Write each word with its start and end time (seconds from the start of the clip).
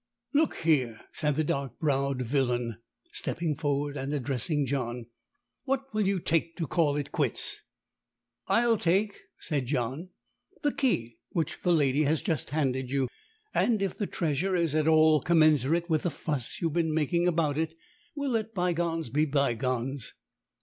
"Look 0.33 0.55
here," 0.55 0.99
said 1.13 1.35
the 1.35 1.43
dark 1.43 1.77
browed 1.77 2.23
villain, 2.23 2.77
stepping 3.13 3.55
forward 3.55 3.95
and 3.95 4.11
addressing 4.11 4.65
John; 4.65 5.05
"what 5.65 5.93
will 5.93 6.07
you 6.07 6.19
take 6.19 6.55
to 6.57 6.65
call 6.65 6.95
it 6.95 7.11
quits?" 7.11 7.61
"I'll 8.47 8.77
take," 8.77 9.19
said 9.39 9.67
John, 9.67 10.09
"the 10.63 10.73
key 10.73 11.19
which 11.29 11.59
the 11.61 11.71
lady 11.71 12.01
has 12.05 12.23
just 12.23 12.49
handed 12.49 12.89
you. 12.89 13.09
And 13.53 13.79
if 13.79 13.95
the 13.95 14.07
treasure 14.07 14.55
is 14.55 14.73
at 14.73 14.87
all 14.87 15.21
commensurate 15.21 15.87
with 15.87 16.01
the 16.01 16.09
fuss 16.09 16.59
you 16.59 16.69
have 16.69 16.73
been 16.73 16.95
making 16.95 17.27
about 17.27 17.59
it, 17.59 17.75
we'll 18.15 18.31
let 18.31 18.55
bygones 18.55 19.11
be 19.11 19.25
bygones." 19.25 20.15